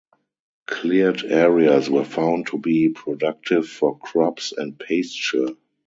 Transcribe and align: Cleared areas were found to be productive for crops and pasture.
Cleared 0.65 1.23
areas 1.25 1.87
were 1.87 2.03
found 2.05 2.47
to 2.47 2.57
be 2.57 2.89
productive 2.89 3.69
for 3.69 3.99
crops 3.99 4.51
and 4.51 4.79
pasture. 4.79 5.49